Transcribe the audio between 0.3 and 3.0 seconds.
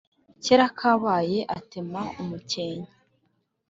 kera kabaye atema umukenke